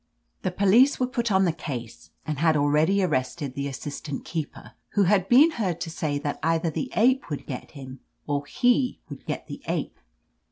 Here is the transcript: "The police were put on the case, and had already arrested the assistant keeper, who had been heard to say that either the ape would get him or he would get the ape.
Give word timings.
"The 0.41 0.49
police 0.49 0.99
were 0.99 1.05
put 1.05 1.31
on 1.31 1.45
the 1.45 1.51
case, 1.53 2.09
and 2.25 2.39
had 2.39 2.57
already 2.57 3.03
arrested 3.03 3.53
the 3.53 3.67
assistant 3.67 4.25
keeper, 4.25 4.71
who 4.93 5.03
had 5.03 5.29
been 5.29 5.51
heard 5.51 5.79
to 5.81 5.91
say 5.91 6.17
that 6.17 6.39
either 6.41 6.71
the 6.71 6.91
ape 6.95 7.29
would 7.29 7.45
get 7.45 7.69
him 7.73 7.99
or 8.25 8.43
he 8.47 8.99
would 9.09 9.27
get 9.27 9.45
the 9.45 9.61
ape. 9.67 9.99